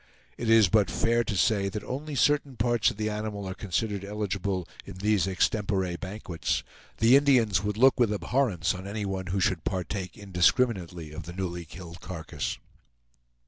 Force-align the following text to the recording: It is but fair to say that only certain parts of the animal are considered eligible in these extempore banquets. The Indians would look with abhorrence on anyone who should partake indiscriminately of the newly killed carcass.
It 0.35 0.49
is 0.49 0.67
but 0.67 0.89
fair 0.89 1.23
to 1.23 1.37
say 1.37 1.69
that 1.69 1.83
only 1.83 2.15
certain 2.15 2.55
parts 2.55 2.89
of 2.89 2.97
the 2.97 3.07
animal 3.07 3.45
are 3.47 3.53
considered 3.53 4.03
eligible 4.03 4.67
in 4.83 4.95
these 4.95 5.27
extempore 5.27 5.95
banquets. 5.99 6.63
The 6.97 7.15
Indians 7.15 7.61
would 7.63 7.77
look 7.77 7.99
with 7.99 8.11
abhorrence 8.11 8.73
on 8.73 8.87
anyone 8.87 9.27
who 9.27 9.39
should 9.39 9.63
partake 9.63 10.17
indiscriminately 10.17 11.11
of 11.11 11.27
the 11.27 11.33
newly 11.33 11.65
killed 11.65 11.99
carcass. 12.01 12.57